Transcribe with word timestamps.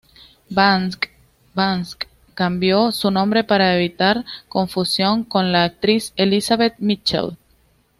Banks 0.49 1.95
cambió 2.33 2.91
su 2.91 3.11
nombre 3.11 3.43
para 3.43 3.75
evitar 3.75 4.25
confusión 4.49 5.23
con 5.23 5.51
la 5.51 5.63
actriz 5.65 6.11
Elizabeth 6.15 6.73
Mitchell. 6.79 7.37